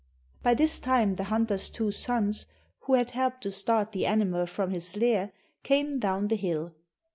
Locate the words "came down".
5.61-6.29